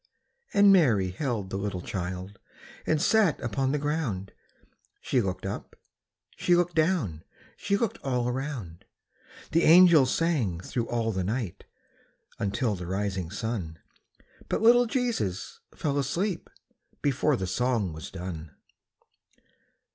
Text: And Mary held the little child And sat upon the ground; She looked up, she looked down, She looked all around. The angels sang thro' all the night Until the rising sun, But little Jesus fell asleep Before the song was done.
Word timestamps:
And 0.51 0.73
Mary 0.73 1.11
held 1.11 1.51
the 1.51 1.57
little 1.59 1.83
child 1.83 2.39
And 2.87 2.99
sat 2.99 3.39
upon 3.39 3.71
the 3.71 3.77
ground; 3.77 4.31
She 4.99 5.21
looked 5.21 5.45
up, 5.45 5.75
she 6.35 6.55
looked 6.55 6.73
down, 6.73 7.23
She 7.55 7.77
looked 7.77 7.99
all 7.99 8.27
around. 8.27 8.85
The 9.51 9.61
angels 9.61 10.11
sang 10.11 10.59
thro' 10.59 10.85
all 10.87 11.11
the 11.11 11.23
night 11.23 11.65
Until 12.39 12.73
the 12.73 12.87
rising 12.87 13.29
sun, 13.29 13.77
But 14.49 14.63
little 14.63 14.87
Jesus 14.87 15.59
fell 15.75 15.99
asleep 15.99 16.49
Before 17.03 17.35
the 17.35 17.45
song 17.45 17.93
was 17.93 18.09
done. 18.09 18.55